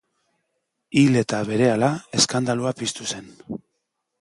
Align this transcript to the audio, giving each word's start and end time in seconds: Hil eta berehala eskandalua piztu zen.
Hil 1.01 1.19
eta 1.21 1.41
berehala 1.49 1.91
eskandalua 2.21 2.73
piztu 2.81 3.11
zen. 3.15 3.29